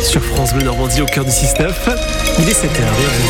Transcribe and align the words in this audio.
sur 0.00 0.22
France 0.22 0.52
Bleu 0.54 0.64
Normandie 0.64 1.02
au 1.02 1.06
cœur 1.06 1.24
du 1.24 1.30
6-9. 1.30 1.72
Il 2.38 2.48
est 2.48 2.52
7h, 2.52 2.66
bienvenue. 2.76 3.28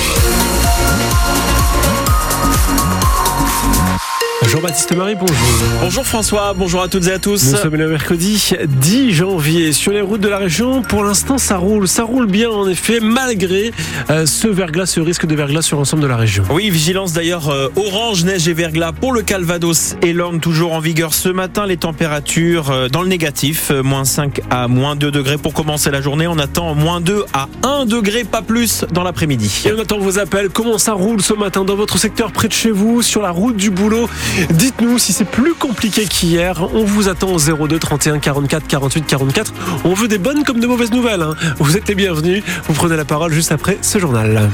Jean-Baptiste 4.53 4.95
Marie, 4.95 5.15
bonjour. 5.15 5.37
Bonjour 5.81 6.05
François, 6.05 6.53
bonjour 6.55 6.83
à 6.83 6.89
toutes 6.89 7.07
et 7.07 7.13
à 7.13 7.19
tous. 7.19 7.53
Nous 7.53 7.57
sommes 7.57 7.75
le 7.75 7.89
mercredi 7.89 8.53
10 8.67 9.11
janvier 9.11 9.73
sur 9.73 9.93
les 9.93 10.03
routes 10.03 10.21
de 10.21 10.29
la 10.29 10.37
région. 10.37 10.83
Pour 10.83 11.05
l'instant, 11.05 11.39
ça 11.39 11.57
roule, 11.57 11.89
ça 11.89 12.05
roule 12.05 12.27
bien 12.27 12.51
en 12.51 12.69
effet, 12.69 13.01
malgré 13.01 13.73
euh, 14.11 14.27
ce 14.27 14.49
verglas, 14.49 14.85
ce 14.85 15.01
risque 15.01 15.25
de 15.25 15.35
verglas 15.35 15.63
sur 15.63 15.79
l'ensemble 15.79 16.03
de 16.03 16.07
la 16.07 16.19
région. 16.19 16.45
Oui, 16.51 16.69
vigilance 16.69 17.15
d'ailleurs 17.15 17.49
euh, 17.49 17.69
orange, 17.77 18.25
neige 18.25 18.47
et 18.47 18.53
verglas 18.53 18.93
pour 18.93 19.15
le 19.15 19.23
Calvados 19.23 19.97
et 20.03 20.13
l'Orne 20.13 20.39
toujours 20.39 20.75
en 20.75 20.81
vigueur 20.81 21.15
ce 21.15 21.31
matin. 21.31 21.65
Les 21.65 21.79
températures 21.79 22.71
euh, 22.71 22.89
dans 22.89 23.01
le 23.01 23.09
négatif, 23.09 23.71
moins 23.83 24.05
5 24.05 24.43
à 24.51 24.69
moins 24.69 24.97
2 24.97 25.11
degrés 25.11 25.39
pour 25.39 25.55
commencer 25.55 25.91
la 25.91 26.03
journée. 26.03 26.27
On 26.27 26.39
attend 26.39 26.75
moins 26.75 27.01
2 27.01 27.25
à 27.33 27.49
1 27.63 27.87
degré, 27.87 28.25
pas 28.25 28.43
plus 28.43 28.85
dans 28.93 29.03
l'après-midi. 29.03 29.63
Et 29.65 29.73
on 29.73 29.79
attend 29.79 29.99
vos 29.99 30.19
appels. 30.19 30.51
Comment 30.51 30.77
ça 30.77 30.93
roule 30.93 31.23
ce 31.23 31.33
matin 31.33 31.65
dans 31.65 31.77
votre 31.77 31.97
secteur 31.97 32.33
près 32.33 32.49
de 32.49 32.53
chez 32.53 32.71
vous, 32.71 33.01
sur 33.01 33.23
la 33.23 33.31
route 33.31 33.57
du 33.57 33.71
boulot 33.71 34.11
Dites-nous 34.51 34.99
si 34.99 35.13
c'est 35.13 35.25
plus 35.25 35.55
compliqué 35.55 36.05
qu'hier. 36.07 36.69
On 36.75 36.85
vous 36.85 37.09
attend 37.09 37.29
au 37.33 37.39
02 37.67 37.79
31 37.79 38.19
44 38.19 38.67
48 38.67 39.07
44. 39.07 39.53
On 39.85 39.95
veut 39.95 40.09
des 40.09 40.19
bonnes 40.19 40.45
comme 40.45 40.61
de 40.61 40.67
mauvaises 40.67 40.93
nouvelles. 40.93 41.23
hein. 41.23 41.35
Vous 41.59 41.77
êtes 41.77 41.89
les 41.89 41.95
bienvenus. 41.95 42.43
Vous 42.69 42.75
prenez 42.75 42.97
la 42.97 43.05
parole 43.05 43.33
juste 43.33 43.53
après 43.53 43.79
ce 43.83 43.99
journal. 43.99 44.51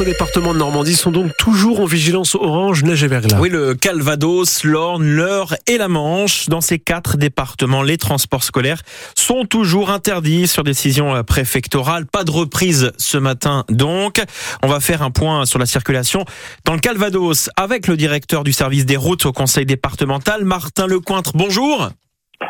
Quatre 0.00 0.12
départements 0.12 0.54
de 0.54 0.58
Normandie 0.58 0.94
sont 0.94 1.10
donc 1.10 1.36
toujours 1.36 1.80
en 1.80 1.84
vigilance 1.84 2.34
orange, 2.34 2.84
neige 2.84 3.04
et 3.04 3.06
verglas. 3.06 3.38
Oui, 3.38 3.50
le 3.50 3.74
Calvados, 3.74 4.64
l'Orne, 4.64 5.04
l'Eure 5.04 5.54
et 5.66 5.76
la 5.76 5.88
Manche. 5.88 6.48
Dans 6.48 6.62
ces 6.62 6.78
quatre 6.78 7.18
départements, 7.18 7.82
les 7.82 7.98
transports 7.98 8.42
scolaires 8.42 8.80
sont 9.14 9.44
toujours 9.44 9.90
interdits 9.90 10.48
sur 10.48 10.64
décision 10.64 11.14
euh, 11.14 11.22
préfectorale. 11.22 12.06
Pas 12.06 12.24
de 12.24 12.30
reprise 12.30 12.92
ce 12.96 13.18
matin 13.18 13.64
donc. 13.68 14.22
On 14.62 14.68
va 14.68 14.80
faire 14.80 15.02
un 15.02 15.10
point 15.10 15.44
sur 15.44 15.58
la 15.58 15.66
circulation 15.66 16.24
dans 16.64 16.72
le 16.72 16.80
Calvados 16.80 17.50
avec 17.58 17.86
le 17.86 17.98
directeur 17.98 18.42
du 18.42 18.54
service 18.54 18.86
des 18.86 18.96
routes 18.96 19.26
au 19.26 19.34
conseil 19.34 19.66
départemental, 19.66 20.46
Martin 20.46 20.86
Lecointre. 20.86 21.32
Bonjour. 21.34 21.90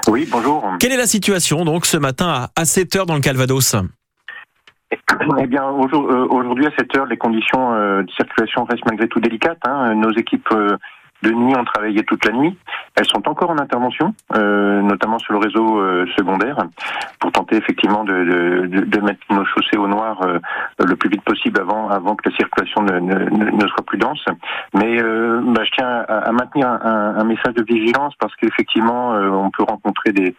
Oui, 0.06 0.28
bonjour. 0.30 0.64
Quelle 0.78 0.92
est 0.92 0.97
la 0.97 1.08
situation 1.08 1.64
donc 1.64 1.84
ce 1.84 1.97
matin 1.97 2.48
à 2.55 2.64
7 2.64 2.94
heures 2.94 3.06
dans 3.06 3.16
le 3.16 3.20
Calvados? 3.20 3.75
Eh 5.38 5.46
bien, 5.46 5.64
euh, 5.64 6.27
aujourd'hui 6.30 6.66
à 6.66 6.70
cette 6.77 6.96
heure, 6.96 7.06
les 7.06 7.16
conditions 7.16 7.72
euh, 7.74 8.02
de 8.02 8.10
circulation 8.10 8.64
restent 8.64 8.84
malgré 8.86 9.08
tout 9.08 9.20
délicates. 9.20 9.60
hein. 9.64 9.94
Nos 9.94 10.10
équipes 10.10 10.48
euh, 10.52 10.77
de 11.22 11.30
nuit 11.32 11.54
ont 11.56 11.64
travaillé 11.64 12.02
toute 12.04 12.24
la 12.24 12.32
nuit. 12.32 12.56
Elles 12.96 13.06
sont 13.06 13.26
encore 13.28 13.50
en 13.50 13.58
intervention, 13.58 14.14
euh, 14.34 14.80
notamment 14.82 15.18
sur 15.18 15.32
le 15.34 15.38
réseau 15.38 15.78
euh, 15.80 16.06
secondaire, 16.16 16.56
pour 17.18 17.30
tenter 17.32 17.56
effectivement 17.56 18.04
de, 18.04 18.12
de- 18.66 18.84
de- 18.84 19.00
mettre 19.00 19.20
nos 19.30 19.44
chaussées 19.44 19.76
au 19.78 19.86
noir 19.86 20.20
euh, 20.22 20.38
le 20.84 20.96
plus 20.96 21.08
vite 21.08 21.22
possible 21.22 21.60
avant, 21.60 21.88
avant 21.88 22.14
que 22.16 22.28
la 22.28 22.36
circulation 22.36 22.82
ne, 22.82 22.98
ne- 22.98 23.50
ne- 23.50 23.66
soit 23.68 23.84
plus 23.86 23.98
dense. 23.98 24.24
Mais 24.74 25.00
euh, 25.02 25.41
bah, 25.44 25.62
je 25.64 25.70
tiens 25.72 26.04
à, 26.08 26.28
à 26.28 26.32
maintenir 26.32 26.68
un, 26.68 26.80
un- 26.82 27.18
un 27.20 27.24
message 27.24 27.54
de 27.54 27.62
vigilance 27.64 28.14
parce 28.18 28.34
qu'effectivement, 28.36 29.14
euh, 29.14 29.28
on 29.28 29.50
peut 29.50 29.62
rencontrer 29.64 30.12
des, 30.12 30.34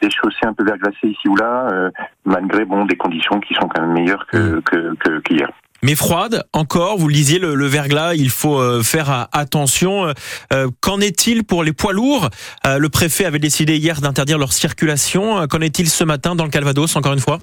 des 0.00 0.10
chaussées 0.10 0.46
un 0.46 0.52
peu 0.54 0.64
verglacées 0.64 1.08
ici 1.08 1.28
ou 1.28 1.36
là, 1.36 1.68
euh, 1.72 1.90
malgré 2.24 2.64
bon 2.64 2.84
des 2.84 2.96
conditions 2.96 3.40
qui 3.40 3.54
sont 3.54 3.68
quand 3.68 3.80
même 3.82 3.92
meilleures 3.92 4.26
que 4.26 4.60
que- 4.60 4.94
que- 4.96 5.18
qu'hier. 5.20 5.50
Mais 5.82 5.94
froide 5.94 6.44
encore, 6.52 6.98
vous 6.98 7.08
le 7.08 7.14
disiez, 7.14 7.38
le, 7.38 7.54
le 7.54 7.66
verglas, 7.66 8.14
il 8.14 8.30
faut 8.30 8.58
euh, 8.58 8.82
faire 8.82 9.10
euh, 9.10 9.24
attention. 9.32 10.12
Euh, 10.52 10.68
Qu'en 10.80 11.00
est-il 11.00 11.44
pour 11.44 11.62
les 11.64 11.72
poids 11.72 11.92
lourds? 11.92 12.30
Le 12.64 12.88
préfet 12.88 13.24
avait 13.24 13.38
décidé 13.38 13.76
hier 13.76 14.00
d'interdire 14.00 14.38
leur 14.38 14.52
circulation. 14.52 15.46
Qu'en 15.48 15.60
est-il 15.60 15.88
ce 15.88 16.04
matin 16.04 16.34
dans 16.34 16.44
le 16.44 16.50
Calvados, 16.50 16.96
encore 16.96 17.12
une 17.12 17.20
fois? 17.20 17.38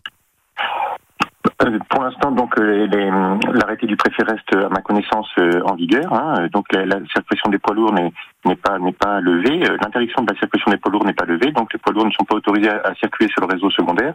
Pour 1.90 2.04
l'instant, 2.04 2.32
donc 2.32 2.58
euh, 2.60 2.88
les- 2.88 3.12
l'arrêté 3.54 3.86
du 3.88 3.96
préfet 3.96 4.24
reste, 4.24 4.56
à 4.56 4.70
ma 4.70 4.82
connaissance, 4.82 5.30
euh, 5.38 5.62
en 5.66 5.76
vigueur. 5.76 6.12
hein. 6.14 6.48
Donc 6.52 6.66
la, 6.74 6.86
la 6.86 6.98
circulation 7.14 7.50
des 7.50 7.60
poids 7.60 7.74
lourds 7.76 7.94
n'est 7.94 8.56
pas 8.56 8.78
pas 9.00 9.22
levée. 9.22 9.64
Euh, 9.70 9.78
L'interdiction 9.82 10.24
de 10.24 10.34
la 10.34 10.40
circulation 10.40 10.72
des 10.72 10.78
poids 10.78 10.92
lourds 10.92 11.06
n'est 11.06 11.14
pas 11.14 11.26
levée. 11.26 11.52
Donc 11.52 11.72
les 11.72 11.80
poids 11.80 11.94
lourds 11.94 12.06
ne 12.06 12.12
sont 12.12 12.26
pas 12.26 12.36
autorisés 12.36 12.70
à, 12.70 12.94
circuler 12.96 13.30
sur 13.30 13.42
le 13.42 13.54
réseau 13.54 13.70
secondaire. 13.70 14.14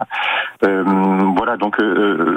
Euh, 0.65 0.83
voilà. 1.37 1.57
Donc 1.57 1.81
euh, 1.81 1.85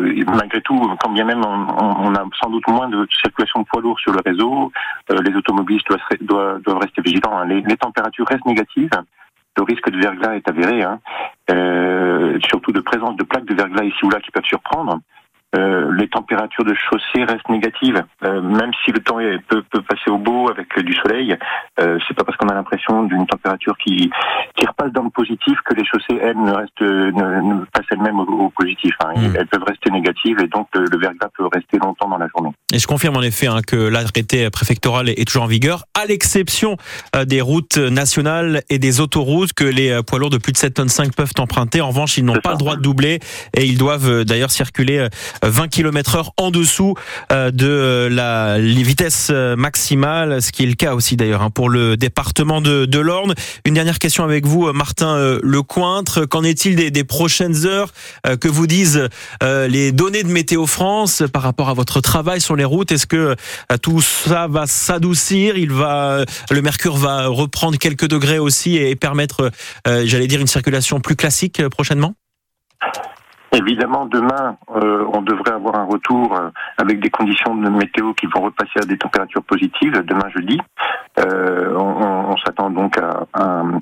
euh, 0.08 0.24
malgré 0.28 0.62
tout, 0.62 0.80
quand 1.02 1.10
bien 1.10 1.26
même 1.26 1.42
on, 1.46 2.14
a 2.16 2.24
sans 2.42 2.50
doute 2.50 2.68
moins 2.68 2.88
de 2.88 3.06
circulation 3.22 3.62
de 3.62 3.66
poids 3.66 3.82
lourds 3.82 4.00
sur 4.00 4.14
le 4.14 4.20
réseau, 4.26 4.72
euh, 5.12 5.16
les 5.24 5.36
automobilistes 5.36 5.88
doivent, 5.90 6.02
doivent, 6.22 6.62
doivent 6.62 6.78
rester 6.80 7.02
vigilants. 7.02 7.38
hein. 7.40 7.46
Les, 7.46 7.62
les 7.62 7.78
températures 7.78 8.28
restent 8.28 8.46
négatives. 8.46 8.90
Le 9.58 9.64
risque 9.64 9.90
de 9.90 10.00
verglas 10.00 10.36
est 10.36 10.48
avéré, 10.48 10.82
hein. 10.82 11.00
Euh, 11.52 12.40
surtout 12.48 12.72
de 12.72 12.80
présence 12.80 13.16
de 13.18 13.24
plaques 13.24 13.46
de 13.46 13.54
verglas 13.54 13.84
ici 13.84 13.98
ou 14.04 14.10
là 14.10 14.20
qui 14.22 14.32
peuvent 14.32 14.44
surprendre. 14.46 15.00
Euh, 15.56 15.92
les 15.98 16.08
températures 16.08 16.64
de 16.64 16.74
chaussée 16.74 17.24
restent 17.26 17.50
négatives, 17.50 18.02
Euh, 18.24 18.42
même 18.42 18.72
si 18.86 18.92
le 18.92 19.00
temps 19.00 19.20
est- 19.20 19.40
peut, 19.48 19.64
peut 19.70 19.82
passer 19.82 20.10
au 20.10 20.18
beau 20.18 20.50
avec 20.50 20.68
du 20.80 20.94
soleil. 20.94 21.36
Euh, 21.80 21.98
c'est 22.08 22.14
pas 22.14 22.24
parce 22.24 22.38
qu'on 22.38 22.48
a 22.48 22.54
l'impression 22.54 23.04
d'une 23.04 23.26
température 23.28 23.76
qui 23.84 24.10
qui 24.58 24.66
repasse 24.66 24.92
dans 24.94 25.04
le 25.04 25.10
positif 25.10 25.58
que 25.66 25.74
les 25.74 25.84
chaussées 25.86 26.20
elles 26.22 26.38
ne 26.38 26.52
restent 26.52 26.82
ne, 26.82 27.42
ne 27.60 27.66
passent 27.74 27.86
elles-mêmes 27.92 28.20
au, 28.20 28.24
au 28.46 28.50
positif. 28.50 28.94
hein. 29.04 29.14
Mm. 29.18 29.36
Elles 29.38 29.48
peuvent 29.48 29.64
rester 29.68 29.90
négatives 29.90 30.40
et 30.40 30.48
donc 30.48 30.68
le, 30.74 30.86
le 30.86 30.98
verglas 31.00 31.30
peut 31.38 31.48
rester 31.54 31.78
longtemps 31.80 32.08
dans 32.10 32.18
la 32.18 32.28
journée. 32.28 32.52
Et 32.74 32.80
je 32.80 32.88
confirme 32.88 33.18
en 33.18 33.22
effet 33.22 33.48
hein, 33.48 33.60
que 33.66 33.76
l'arrêté 33.76 34.50
préfectoral 34.50 35.10
est 35.10 35.26
toujours 35.28 35.44
en 35.44 35.48
vigueur, 35.48 35.84
à 36.02 36.06
l'exception 36.06 36.78
euh, 37.16 37.26
des 37.26 37.42
routes 37.42 37.78
nationales 37.78 38.62
et 38.70 38.80
des 38.80 39.00
autoroutes 39.02 39.54
que 39.54 39.64
les 39.66 39.90
euh, 39.92 40.02
poids 40.04 40.20
lourds 40.20 40.30
de 40.30 40.38
plus 40.38 40.52
de 40.54 40.58
7 40.58 40.76
tonnes 40.76 40.90
5 40.90 41.16
peuvent 41.16 41.34
emprunter. 41.40 41.82
En 41.82 41.88
revanche, 41.90 42.18
ils 42.18 42.26
n'ont 42.26 42.34
pas 42.34 42.42
ça. 42.44 42.52
le 42.52 42.58
droit 42.58 42.76
de 42.76 42.82
doubler 42.82 43.20
et 43.58 43.66
ils 43.66 43.78
doivent 43.78 44.10
euh, 44.10 44.24
d'ailleurs 44.24 44.52
circuler 44.52 45.08
20 45.44 45.68
km 45.68 46.16
heure 46.16 46.34
en 46.38 46.52
dessous 46.52 46.96
euh, 47.32 47.52
de 47.52 47.68
euh, 47.68 48.10
la 48.10 48.58
les 48.58 48.84
vitesses 48.84 49.30
euh, 49.32 49.56
maximales, 49.56 50.42
ce 50.42 50.52
qui 50.52 50.64
est 50.64 50.68
le 50.68 50.76
cas 50.76 50.94
aussi 50.94 51.16
d'ailleurs 51.16 51.42
hein, 51.42 51.50
pour 51.50 51.70
le 51.70 51.98
département 51.98 52.62
de, 52.62 52.86
de 52.86 53.00
l'Orne. 53.00 53.34
Une 53.66 53.74
dernière 53.74 54.00
question 54.00 54.24
avec 54.24 54.46
vous, 54.46 54.72
Martin 54.74 55.40
Lecointre. 55.44 56.28
Qu'en 56.28 56.44
est-il 56.44 56.76
des, 56.76 56.92
des 56.92 57.04
prochaines 57.04 57.66
heures 57.66 57.92
que 58.40 58.48
vous 58.48 58.68
disent 58.68 59.08
les 59.42 59.92
données 59.92 60.24
de 60.24 60.30
Météo 60.30 60.66
France 60.66 61.24
par 61.32 61.42
rapport 61.42 61.70
à 61.70 61.74
votre 61.74 62.02
travail 62.02 62.42
sur 62.42 62.56
les 62.56 62.66
routes? 62.66 62.92
Est-ce 62.92 63.08
que 63.08 63.36
tout 63.82 64.02
ça 64.02 64.48
va 64.48 64.68
s'adoucir? 64.68 65.58
Il 65.58 65.72
va, 65.72 66.26
le 66.50 66.62
mercure 66.62 66.98
va 66.98 67.28
reprendre 67.28 67.78
quelques 67.78 68.08
degrés 68.08 68.40
aussi 68.40 68.78
et 68.78 68.96
permettre, 68.96 69.52
j'allais 69.86 70.28
dire, 70.28 70.42
une 70.42 70.48
circulation 70.48 71.00
plus 71.00 71.16
classique 71.16 71.68
prochainement? 71.70 72.16
Évidemment, 73.54 74.06
demain, 74.06 74.56
euh, 74.78 75.06
on 75.14 75.22
devrait 75.22 75.52
avoir 75.52 75.76
un 75.76 75.84
retour 75.84 76.34
euh, 76.38 76.50
avec 76.78 77.02
des 77.02 77.10
conditions 77.10 77.54
de 77.54 77.70
météo 77.70 78.14
qui 78.14 78.26
vont 78.28 78.44
repasser 78.44 78.80
à 78.82 78.86
des 78.86 78.98
températures 78.98 79.44
positives, 79.44 79.92
demain 80.06 80.30
jeudi. 80.30 80.58
Euh, 81.20 81.76
on 81.78 82.32
on- 82.32 82.38
s'attend 82.38 82.70
donc 82.70 82.98
à, 82.98 83.28
un- 83.34 83.82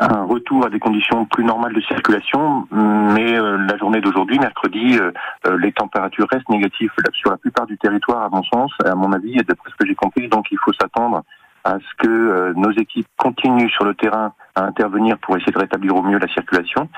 à 0.00 0.12
un 0.18 0.24
retour 0.24 0.66
à 0.66 0.70
des 0.70 0.80
conditions 0.80 1.24
plus 1.24 1.44
normales 1.44 1.72
de 1.72 1.80
circulation, 1.82 2.66
mais 2.72 3.38
euh, 3.38 3.56
la 3.70 3.76
journée 3.78 4.00
d'aujourd'hui, 4.00 4.40
mercredi, 4.40 4.98
euh, 4.98 5.12
les 5.58 5.70
températures 5.72 6.26
restent 6.30 6.48
négatives 6.48 6.90
sur 7.12 7.30
la 7.30 7.36
plupart 7.36 7.66
du 7.66 7.78
territoire, 7.78 8.24
à 8.24 8.28
mon 8.28 8.42
sens, 8.42 8.72
à 8.84 8.94
mon 8.96 9.12
avis, 9.12 9.36
d'après 9.36 9.70
ce 9.70 9.76
que 9.76 9.86
j'ai 9.86 9.94
compris, 9.94 10.26
donc 10.28 10.46
il 10.50 10.58
faut 10.58 10.72
s'attendre 10.72 11.22
à 11.66 11.78
ce 11.80 12.04
que 12.04 12.08
euh, 12.08 12.52
nos 12.54 12.70
équipes 12.70 13.08
continuent 13.18 13.70
sur 13.70 13.84
le 13.84 13.94
terrain 13.94 14.32
à 14.54 14.64
intervenir 14.64 15.18
pour 15.18 15.36
essayer 15.36 15.52
de 15.52 15.58
rétablir 15.58 15.96
au 15.96 16.02
mieux 16.02 16.18
la 16.18 16.28
circulation. 16.28 16.88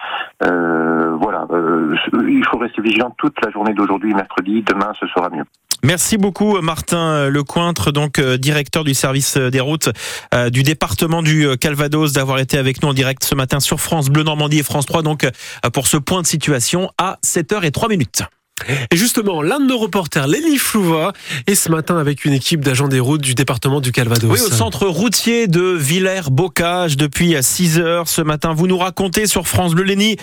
Euh, 0.44 1.16
voilà, 1.16 1.46
euh, 1.50 1.96
il 2.28 2.44
faut 2.44 2.58
rester 2.58 2.82
vigilant 2.82 3.14
toute 3.16 3.34
la 3.42 3.50
journée 3.50 3.72
d'aujourd'hui, 3.72 4.12
mercredi. 4.12 4.62
Demain, 4.62 4.92
ce 5.00 5.06
sera 5.06 5.30
mieux. 5.30 5.44
Merci 5.84 6.18
beaucoup 6.18 6.60
Martin 6.60 7.28
Lecointre, 7.28 7.92
donc 7.92 8.18
euh, 8.18 8.36
directeur 8.36 8.82
du 8.82 8.94
service 8.94 9.36
euh, 9.36 9.48
des 9.48 9.60
routes 9.60 9.90
euh, 10.34 10.50
du 10.50 10.64
département 10.64 11.22
du 11.22 11.46
Calvados, 11.60 12.12
d'avoir 12.12 12.40
été 12.40 12.58
avec 12.58 12.82
nous 12.82 12.88
en 12.88 12.94
direct 12.94 13.22
ce 13.22 13.36
matin 13.36 13.60
sur 13.60 13.80
France 13.80 14.10
Bleu 14.10 14.24
Normandie 14.24 14.58
et 14.58 14.62
France 14.64 14.86
3, 14.86 15.02
donc 15.02 15.26
pour 15.72 15.86
ce 15.86 15.96
point 15.96 16.20
de 16.20 16.26
situation 16.26 16.90
à 16.98 17.18
7h03 17.24 17.88
minutes. 17.88 18.22
Et 18.90 18.96
justement, 18.96 19.42
l'un 19.42 19.60
de 19.60 19.66
nos 19.66 19.78
reporters, 19.78 20.26
Lélie 20.26 20.58
Flouva, 20.58 21.12
est 21.46 21.54
ce 21.54 21.70
matin 21.70 21.98
avec 21.98 22.24
une 22.24 22.32
équipe 22.32 22.60
d'agents 22.60 22.88
des 22.88 23.00
routes 23.00 23.22
du 23.22 23.34
département 23.34 23.80
du 23.80 23.92
Calvados. 23.92 24.30
Oui, 24.30 24.40
au 24.40 24.50
centre 24.50 24.86
routier 24.86 25.46
de 25.46 25.62
Villers-Bocage 25.62 26.96
depuis 26.96 27.36
6 27.40 27.78
heures 27.78 28.08
ce 28.08 28.22
matin. 28.22 28.52
Vous 28.54 28.66
nous 28.66 28.78
racontez 28.78 29.26
sur 29.26 29.46
France 29.46 29.74
Bleu 29.74 29.84
Léni 29.84 30.16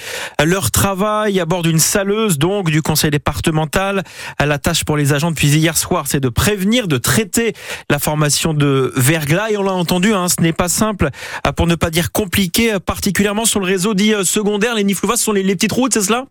leur 0.43 0.71
travail 0.71 1.39
à 1.39 1.45
bord 1.45 1.63
d'une 1.63 1.79
saleuse, 1.79 2.37
donc 2.37 2.69
du 2.69 2.81
conseil 2.81 3.11
départemental. 3.11 4.03
La 4.43 4.57
tâche 4.57 4.83
pour 4.83 4.97
les 4.97 5.13
agents 5.13 5.31
depuis 5.31 5.49
hier 5.49 5.77
soir, 5.77 6.05
c'est 6.07 6.19
de 6.19 6.29
prévenir, 6.29 6.87
de 6.87 6.97
traiter 6.97 7.53
la 7.89 7.99
formation 7.99 8.53
de 8.53 8.91
verglas. 8.95 9.51
Et 9.51 9.57
on 9.57 9.63
l'a 9.63 9.73
entendu, 9.73 10.13
hein, 10.13 10.27
ce 10.27 10.41
n'est 10.41 10.53
pas 10.53 10.69
simple, 10.69 11.09
pour 11.55 11.67
ne 11.67 11.75
pas 11.75 11.89
dire 11.89 12.11
compliqué, 12.11 12.75
particulièrement 12.85 13.45
sur 13.45 13.59
le 13.59 13.65
réseau 13.65 13.93
dit 13.93 14.13
euh, 14.13 14.23
secondaire. 14.23 14.75
Les 14.75 14.83
Niflouvas, 14.83 15.17
ce 15.17 15.25
sont 15.25 15.31
les 15.31 15.43
petites 15.55 15.71
routes, 15.71 15.93
c'est 15.93 16.01
cela? 16.01 16.25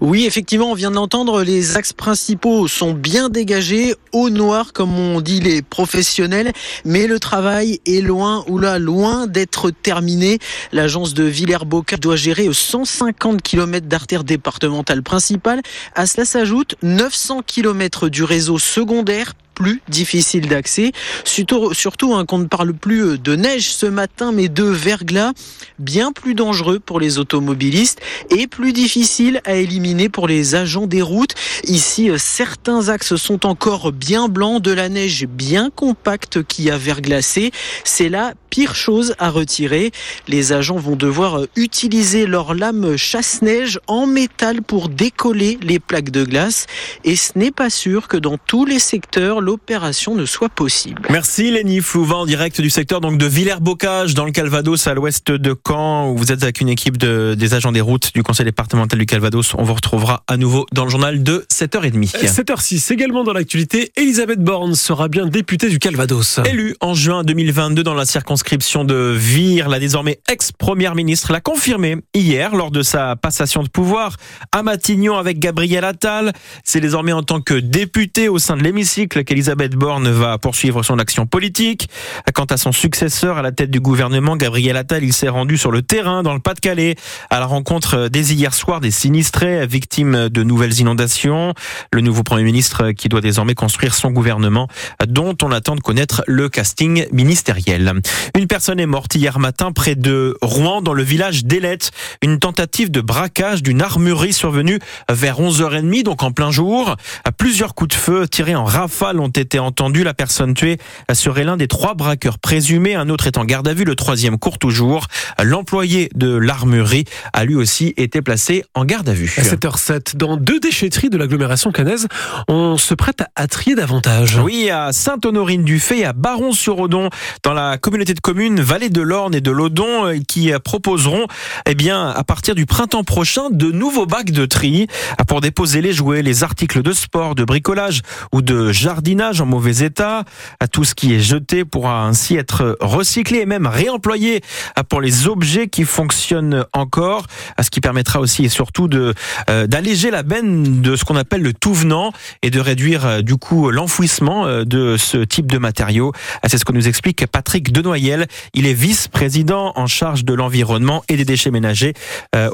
Oui, 0.00 0.26
effectivement, 0.26 0.70
on 0.70 0.74
vient 0.74 0.90
de 0.90 0.96
les 1.42 1.76
axes 1.76 1.92
principaux 1.92 2.68
sont 2.68 2.92
bien 2.92 3.28
dégagés, 3.28 3.94
au 4.12 4.30
noir, 4.30 4.72
comme 4.72 4.98
on 4.98 5.20
dit 5.20 5.40
les 5.40 5.62
professionnels, 5.62 6.52
mais 6.84 7.06
le 7.06 7.18
travail 7.18 7.80
est 7.86 8.00
loin, 8.00 8.44
ou 8.48 8.58
là, 8.58 8.78
loin 8.78 9.26
d'être 9.26 9.70
terminé. 9.70 10.38
L'agence 10.72 11.14
de 11.14 11.24
Villers-Bocage 11.24 12.00
doit 12.00 12.16
gérer 12.16 12.48
150 12.52 13.42
km 13.42 13.86
d'artères 13.86 14.24
départementales 14.24 15.02
principales. 15.02 15.60
À 15.94 16.06
cela 16.06 16.24
s'ajoute 16.24 16.76
900 16.82 17.42
km 17.46 18.08
du 18.08 18.24
réseau 18.24 18.58
secondaire 18.58 19.34
plus 19.56 19.80
difficile 19.88 20.48
d'accès. 20.48 20.92
Surtout, 21.24 21.72
surtout 21.74 22.14
hein, 22.14 22.24
qu'on 22.26 22.38
ne 22.38 22.44
parle 22.44 22.74
plus 22.74 23.04
euh, 23.04 23.18
de 23.18 23.34
neige 23.34 23.72
ce 23.72 23.86
matin, 23.86 24.30
mais 24.30 24.48
de 24.48 24.64
verglas, 24.64 25.32
bien 25.78 26.12
plus 26.12 26.34
dangereux 26.34 26.78
pour 26.78 27.00
les 27.00 27.18
automobilistes 27.18 28.00
et 28.30 28.46
plus 28.46 28.74
difficile 28.74 29.40
à 29.44 29.54
éliminer 29.56 30.08
pour 30.10 30.28
les 30.28 30.54
agents 30.54 30.86
des 30.86 31.02
routes. 31.02 31.34
Ici, 31.64 32.10
euh, 32.10 32.18
certains 32.18 32.90
axes 32.90 33.16
sont 33.16 33.46
encore 33.46 33.92
bien 33.92 34.28
blancs, 34.28 34.62
de 34.62 34.72
la 34.72 34.90
neige 34.90 35.26
bien 35.26 35.70
compacte 35.70 36.42
qui 36.42 36.70
a 36.70 36.76
verglacé. 36.76 37.50
C'est 37.82 38.10
la 38.10 38.34
pire 38.50 38.74
chose 38.74 39.14
à 39.18 39.30
retirer. 39.30 39.90
Les 40.28 40.52
agents 40.52 40.76
vont 40.76 40.96
devoir 40.96 41.40
euh, 41.40 41.48
utiliser 41.56 42.26
leur 42.26 42.54
lame 42.54 42.98
chasse-neige 42.98 43.80
en 43.86 44.06
métal 44.06 44.60
pour 44.60 44.90
décoller 44.90 45.58
les 45.62 45.78
plaques 45.78 46.10
de 46.10 46.24
glace. 46.24 46.66
Et 47.04 47.16
ce 47.16 47.38
n'est 47.38 47.50
pas 47.50 47.70
sûr 47.70 48.06
que 48.06 48.18
dans 48.18 48.36
tous 48.36 48.66
les 48.66 48.78
secteurs, 48.78 49.40
l'opération 49.46 50.16
ne 50.16 50.24
soit 50.24 50.48
possible. 50.48 51.02
Merci 51.08 51.52
Lénie 51.52 51.80
Flouvin 51.80 52.16
en 52.16 52.26
direct 52.26 52.60
du 52.60 52.68
secteur 52.68 53.00
donc 53.00 53.16
de 53.16 53.26
Villers-Bocage 53.26 54.14
dans 54.14 54.24
le 54.24 54.32
Calvados 54.32 54.88
à 54.88 54.94
l'ouest 54.94 55.30
de 55.30 55.54
Caen 55.64 56.10
où 56.10 56.16
vous 56.16 56.32
êtes 56.32 56.42
avec 56.42 56.60
une 56.60 56.68
équipe 56.68 56.96
de, 56.96 57.36
des 57.38 57.54
agents 57.54 57.70
des 57.70 57.80
routes 57.80 58.12
du 58.12 58.24
conseil 58.24 58.44
départemental 58.44 58.98
du 58.98 59.06
Calvados. 59.06 59.54
On 59.54 59.62
vous 59.62 59.74
retrouvera 59.74 60.24
à 60.26 60.36
nouveau 60.36 60.66
dans 60.72 60.82
le 60.82 60.90
journal 60.90 61.22
de 61.22 61.46
7h30. 61.48 62.26
7h06 62.26 62.92
également 62.92 63.22
dans 63.22 63.32
l'actualité, 63.32 63.92
Elisabeth 63.94 64.40
Borne 64.40 64.74
sera 64.74 65.06
bien 65.06 65.26
députée 65.26 65.68
du 65.68 65.78
Calvados. 65.78 66.40
Élue 66.44 66.74
en 66.80 66.94
juin 66.94 67.22
2022 67.22 67.84
dans 67.84 67.94
la 67.94 68.04
circonscription 68.04 68.82
de 68.82 69.14
Vire, 69.16 69.68
la 69.68 69.78
désormais 69.78 70.18
ex-première 70.28 70.96
ministre 70.96 71.30
l'a 71.30 71.40
confirmé 71.40 71.98
hier 72.14 72.56
lors 72.56 72.72
de 72.72 72.82
sa 72.82 73.14
passation 73.14 73.62
de 73.62 73.68
pouvoir 73.68 74.16
à 74.50 74.64
Matignon 74.64 75.16
avec 75.16 75.38
Gabriel 75.38 75.84
Attal. 75.84 76.32
C'est 76.64 76.80
désormais 76.80 77.12
en 77.12 77.22
tant 77.22 77.40
que 77.40 77.54
députée 77.54 78.28
au 78.28 78.40
sein 78.40 78.56
de 78.56 78.64
l'hémicycle 78.64 79.22
Elisabeth 79.36 79.76
Borne 79.76 80.08
va 80.08 80.38
poursuivre 80.38 80.82
son 80.82 80.98
action 80.98 81.26
politique. 81.26 81.90
Quant 82.32 82.46
à 82.46 82.56
son 82.56 82.72
successeur 82.72 83.36
à 83.36 83.42
la 83.42 83.52
tête 83.52 83.70
du 83.70 83.80
gouvernement, 83.80 84.34
Gabriel 84.34 84.78
Attal, 84.78 85.04
il 85.04 85.12
s'est 85.12 85.28
rendu 85.28 85.58
sur 85.58 85.70
le 85.70 85.82
terrain 85.82 86.22
dans 86.22 86.32
le 86.32 86.40
Pas-de-Calais 86.40 86.94
à 87.28 87.38
la 87.38 87.44
rencontre 87.44 88.08
dès 88.08 88.22
hier 88.22 88.54
soir 88.54 88.80
des 88.80 88.90
sinistrés 88.90 89.66
victimes 89.66 90.30
de 90.30 90.42
nouvelles 90.42 90.80
inondations. 90.80 91.52
Le 91.92 92.00
nouveau 92.00 92.22
Premier 92.22 92.44
ministre 92.44 92.92
qui 92.92 93.10
doit 93.10 93.20
désormais 93.20 93.54
construire 93.54 93.94
son 93.94 94.10
gouvernement 94.10 94.68
dont 95.06 95.36
on 95.42 95.52
attend 95.52 95.74
de 95.74 95.80
connaître 95.80 96.24
le 96.26 96.48
casting 96.48 97.06
ministériel. 97.12 97.92
Une 98.34 98.46
personne 98.46 98.80
est 98.80 98.86
morte 98.86 99.16
hier 99.16 99.38
matin 99.38 99.70
près 99.70 99.96
de 99.96 100.38
Rouen 100.40 100.80
dans 100.80 100.94
le 100.94 101.02
village 101.02 101.44
d'Elette. 101.44 101.90
Une 102.22 102.38
tentative 102.38 102.90
de 102.90 103.02
braquage 103.02 103.62
d'une 103.62 103.82
armurerie 103.82 104.32
survenue 104.32 104.78
vers 105.10 105.42
11h30 105.42 106.04
donc 106.04 106.22
en 106.22 106.32
plein 106.32 106.50
jour. 106.50 106.96
Plusieurs 107.36 107.74
coups 107.74 107.94
de 107.94 108.00
feu 108.00 108.26
tirés 108.26 108.54
en 108.54 108.64
rafale 108.64 109.20
ont 109.20 109.25
été 109.28 109.58
entendus. 109.58 110.04
La 110.04 110.14
personne 110.14 110.54
tuée 110.54 110.78
serait 111.12 111.44
l'un 111.44 111.56
des 111.56 111.68
trois 111.68 111.94
braqueurs 111.94 112.38
présumés. 112.38 112.94
Un 112.94 113.08
autre 113.08 113.26
est 113.26 113.38
en 113.38 113.44
garde 113.44 113.68
à 113.68 113.74
vue. 113.74 113.84
Le 113.84 113.94
troisième 113.94 114.38
court 114.38 114.58
toujours. 114.58 115.06
L'employé 115.42 116.10
de 116.14 116.34
l'armurerie 116.36 117.04
a 117.32 117.44
lui 117.44 117.54
aussi 117.54 117.94
été 117.96 118.22
placé 118.22 118.64
en 118.74 118.84
garde 118.84 119.08
à 119.08 119.12
vue. 119.12 119.34
À 119.38 119.42
7h07, 119.42 120.16
dans 120.16 120.36
deux 120.36 120.60
déchetteries 120.60 121.10
de 121.10 121.16
l'agglomération 121.16 121.72
cannaise, 121.72 122.06
on 122.48 122.76
se 122.76 122.94
prête 122.94 123.22
à 123.34 123.46
trier 123.46 123.74
davantage. 123.74 124.38
Oui, 124.42 124.70
à 124.70 124.92
Sainte-Honorine-du-Fay 124.92 126.04
à 126.04 126.12
Baron-sur-Odon, 126.12 127.10
dans 127.42 127.52
la 127.52 127.78
communauté 127.78 128.14
de 128.14 128.20
communes 128.20 128.60
Vallée 128.60 128.90
de 128.90 129.00
l'Orne 129.00 129.34
et 129.34 129.40
de 129.40 129.50
l'Odon, 129.50 130.06
euh, 130.06 130.18
qui 130.26 130.52
proposeront, 130.64 131.26
eh 131.66 131.74
bien, 131.74 132.08
à 132.08 132.24
partir 132.24 132.54
du 132.54 132.66
printemps 132.66 133.04
prochain, 133.04 133.50
de 133.50 133.70
nouveaux 133.70 134.06
bacs 134.06 134.30
de 134.30 134.46
tri 134.46 134.86
pour 135.28 135.40
déposer 135.40 135.80
les 135.80 135.92
jouets, 135.92 136.22
les 136.22 136.42
articles 136.44 136.82
de 136.82 136.92
sport, 136.92 137.34
de 137.34 137.44
bricolage 137.44 138.02
ou 138.32 138.42
de 138.42 138.72
jardinage 138.72 139.15
en 139.20 139.46
mauvais 139.46 139.84
état. 139.84 140.24
Tout 140.72 140.84
ce 140.84 140.94
qui 140.94 141.14
est 141.14 141.20
jeté 141.20 141.64
pourra 141.64 142.04
ainsi 142.04 142.36
être 142.36 142.76
recyclé 142.80 143.38
et 143.38 143.46
même 143.46 143.66
réemployé 143.66 144.42
pour 144.88 145.00
les 145.00 145.28
objets 145.28 145.68
qui 145.68 145.84
fonctionnent 145.84 146.64
encore, 146.72 147.26
ce 147.60 147.70
qui 147.70 147.80
permettra 147.80 148.20
aussi 148.20 148.44
et 148.44 148.48
surtout 148.48 148.88
de 148.88 149.14
euh, 149.50 149.66
d'alléger 149.66 150.10
la 150.10 150.22
benne 150.22 150.82
de 150.82 150.96
ce 150.96 151.04
qu'on 151.04 151.16
appelle 151.16 151.42
le 151.42 151.52
tout 151.52 151.74
venant 151.74 152.12
et 152.42 152.50
de 152.50 152.60
réduire 152.60 153.06
euh, 153.06 153.22
du 153.22 153.36
coup 153.36 153.70
l'enfouissement 153.70 154.46
euh, 154.46 154.64
de 154.64 154.96
ce 154.96 155.18
type 155.18 155.50
de 155.50 155.58
matériaux. 155.58 156.12
C'est 156.46 156.58
ce 156.58 156.64
que 156.64 156.72
nous 156.72 156.88
explique 156.88 157.26
Patrick 157.26 157.72
Denoyel. 157.72 158.26
Il 158.54 158.66
est 158.66 158.74
vice-président 158.74 159.72
en 159.76 159.86
charge 159.86 160.24
de 160.24 160.34
l'environnement 160.34 161.02
et 161.08 161.16
des 161.16 161.24
déchets 161.24 161.50
ménagers 161.50 161.94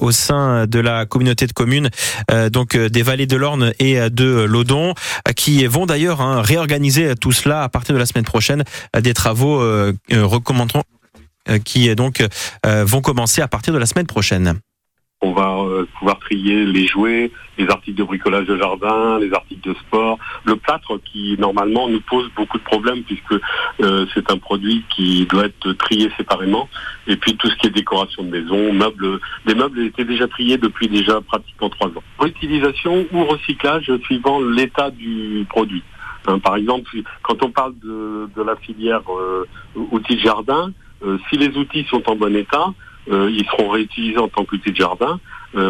au 0.01 0.13
sein 0.13 0.67
de 0.67 0.79
la 0.79 1.07
communauté 1.07 1.47
de 1.47 1.53
communes 1.53 1.91
donc 2.51 2.77
des 2.77 3.03
vallées 3.03 3.27
de 3.27 3.37
l'Orne 3.37 3.73
et 3.79 3.99
de 4.11 4.45
l'Odon 4.45 4.95
qui 5.37 5.67
vont 5.67 5.87
d'ailleurs 5.87 6.21
hein, 6.21 6.42
réorganiser 6.43 7.15
tout 7.15 7.33
cela 7.33 7.63
à 7.63 7.69
partir 7.69 7.95
de 7.95 7.99
la 7.99 8.07
semaine 8.07 8.25
prochaine. 8.25 8.65
Des 8.99 9.15
travaux 9.15 9.61
euh, 9.61 9.93
euh 10.13 10.27
recommanderont 10.27 10.83
euh, 11.49 11.59
qui 11.59 11.95
donc 11.95 12.21
euh, 12.67 12.85
vont 12.85 13.01
commencer 13.01 13.43
à 13.43 13.49
partir 13.49 13.73
de 13.73 13.79
la 13.79 13.87
semaine 13.87 14.07
prochaine. 14.07 14.61
On 15.25 15.33
va 15.35 15.57
pouvoir 16.01 16.19
trier 16.19 16.67
les 16.67 16.89
jouets, 16.89 17.31
les 17.57 17.69
articles 17.69 17.97
de 17.97 18.03
bricolage 18.03 18.45
de 18.45 18.57
jardin, 18.57 19.21
les 19.21 19.33
articles 19.33 19.69
de 19.69 19.73
sport, 19.75 20.19
le 20.45 20.57
plâtre 20.57 20.99
qui 21.05 21.37
normalement 21.39 21.89
nous 21.89 22.01
pose 22.01 22.29
beaucoup 22.35 22.59
de 22.59 22.65
problèmes 22.65 23.05
puisque 23.05 23.35
c'est 23.79 24.33
un 24.33 24.39
produit 24.39 24.85
qui 24.93 25.25
doit 25.27 25.45
être 25.45 25.75
trié 25.75 26.11
séparément. 26.17 26.69
Et 27.07 27.15
puis 27.15 27.37
tout 27.37 27.49
ce 27.49 27.55
qui 27.55 27.69
est 27.69 27.71
décoration 27.71 28.25
de 28.25 28.31
maison, 28.31 28.73
meubles, 28.73 29.21
des 29.47 29.55
meubles 29.55 29.83
étaient 29.83 30.05
déjà 30.05 30.27
triés 30.27 30.59
depuis 30.59 30.89
déjà 30.89 31.21
pratiquement 31.21 31.71
trois 31.71 31.91
ans. 31.91 32.03
Réutilisation 32.19 33.07
ou 33.13 33.25
recyclage 33.25 33.93
suivant 34.03 34.41
l'état 34.41 34.91
du 34.91 35.47
produit. 35.49 35.85
Hein, 36.27 36.39
par 36.39 36.57
exemple, 36.57 36.91
quand 37.23 37.43
on 37.43 37.51
parle 37.51 37.75
de, 37.83 38.43
la 38.43 38.57
filière 38.57 39.03
euh, 39.11 39.47
outils 39.77 40.17
de 40.17 40.21
jardin, 40.21 40.73
euh, 41.05 41.19
si 41.29 41.37
les 41.37 41.57
outils 41.57 41.85
sont 41.85 42.03
en 42.09 42.17
bon 42.17 42.35
état, 42.37 42.73
euh, 43.11 43.31
ils 43.31 43.45
seront 43.47 43.71
réutilisés 43.71 44.19
en 44.19 44.29
tant 44.29 44.45
qu'outils 44.45 44.71
de 44.71 44.77
jardin. 44.77 45.19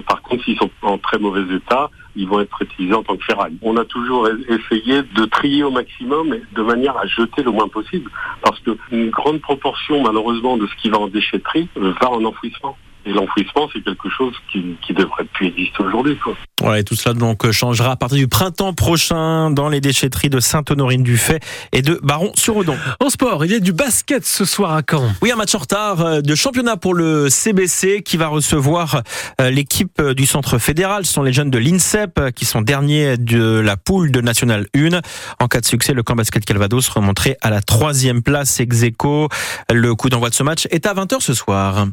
par 0.07 0.23
contre, 0.23 0.45
s'ils 0.45 0.59
sont 0.59 0.71
en 0.83 0.99
très 0.99 1.19
mauvais 1.19 1.43
état, 1.55 1.91
ils 2.15 2.29
vont 2.29 2.41
être 2.41 2.63
utilisés 2.63 2.95
en 2.95 3.03
tant 3.03 3.17
que 3.17 3.25
ferraille. 3.25 3.57
On 3.63 3.77
a 3.77 3.85
toujours 3.85 4.29
essayé 4.29 5.03
de 5.03 5.25
trier 5.25 5.65
au 5.65 5.71
maximum 5.71 6.37
de 6.55 6.63
manière 6.63 6.97
à 6.99 7.07
jeter 7.07 7.43
le 7.43 7.51
moins 7.51 7.69
possible, 7.69 8.11
parce 8.43 8.61
qu'une 8.61 9.11
grande 9.11 9.41
proportion, 9.41 10.03
malheureusement, 10.03 10.57
de 10.57 10.67
ce 10.67 10.75
qui 10.77 10.91
va 10.91 10.99
en 10.99 11.09
déchetterie 11.09 11.69
va 11.75 12.11
en 12.11 12.25
enfouissement. 12.25 12.77
Et 13.05 13.13
l'enfouissement, 13.13 13.69
c'est 13.73 13.83
quelque 13.83 14.09
chose 14.11 14.35
qui, 14.51 14.77
qui 14.87 14.93
devrait 14.93 15.25
plus 15.33 15.49
exister 15.49 15.83
aujourd'hui. 15.83 16.17
Ouais, 16.63 16.81
et 16.81 16.85
tout 16.85 16.95
cela 16.95 17.15
donc 17.15 17.51
changera 17.51 17.93
à 17.93 17.97
partir 17.97 18.19
du 18.19 18.29
printemps 18.29 18.73
prochain 18.73 19.51
dans 19.51 19.69
les 19.69 19.81
déchetteries 19.81 20.31
de 20.31 20.39
Sainte-Honorine-du-Fait 20.39 21.41
et 21.73 21.83
de 21.83 21.99
Baron-sur-Odon. 22.03 22.77
En 23.01 23.11
sport, 23.11 23.45
il 23.45 23.53
y 23.53 23.55
a 23.55 23.61
du 23.61 23.73
basket 23.73 24.25
ce 24.25 24.45
soir 24.45 24.73
à 24.73 24.83
Caen. 24.89 25.13
Oui, 25.23 25.33
un 25.33 25.37
match 25.37 25.55
en 25.55 25.59
retard 25.59 26.01
euh, 26.01 26.21
de 26.21 26.35
championnat 26.35 26.77
pour 26.77 26.95
le 26.95 27.29
CBC 27.29 28.03
qui 28.03 28.17
va 28.17 28.29
recevoir 28.29 29.03
euh, 29.41 29.51
l'équipe 29.51 30.01
du 30.01 30.27
Centre 30.27 30.59
fédéral. 30.59 31.05
Ce 31.05 31.13
sont 31.13 31.23
les 31.23 31.33
jeunes 31.33 31.51
de 31.51 31.59
l'INSEP 31.59 32.19
euh, 32.19 32.31
qui 32.31 32.45
sont 32.45 32.63
derniers 32.63 33.17
de 33.17 33.59
la 33.59 33.77
poule 33.77 34.13
de 34.13 34.21
National 34.21 34.67
1. 34.77 35.01
En 35.41 35.49
cas 35.49 35.61
de 35.61 35.67
succès, 35.67 35.93
le 35.93 36.03
camp 36.03 36.15
basket 36.15 36.45
Calvados 36.45 36.89
remonterait 36.89 37.37
à 37.41 37.51
la 37.51 37.61
troisième 37.61 38.23
place 38.23 38.61
ex 38.61 38.83
-aequo. 38.83 39.29
Le 39.73 39.95
coup 39.95 40.09
d'envoi 40.09 40.31
de 40.31 40.35
ce 40.35 40.43
match 40.43 40.67
est 40.71 40.87
à 40.87 40.95
20h 40.95 41.21
ce 41.21 41.35
soir. 41.35 41.87